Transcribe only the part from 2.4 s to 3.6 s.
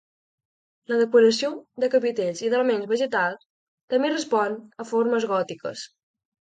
i d'elements vegetals